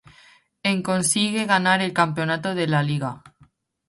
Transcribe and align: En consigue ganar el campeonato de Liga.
En 0.63 0.81
consigue 0.81 1.45
ganar 1.45 1.79
el 1.83 1.93
campeonato 1.93 2.55
de 2.55 2.65
Liga. 2.65 3.21